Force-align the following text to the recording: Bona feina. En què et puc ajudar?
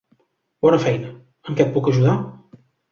Bona 0.67 0.79
feina. 0.85 1.13
En 1.49 1.61
què 1.61 1.69
et 1.69 1.73
puc 1.77 1.95
ajudar? 1.95 2.21